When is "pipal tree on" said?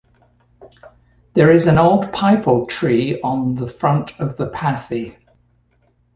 2.11-3.53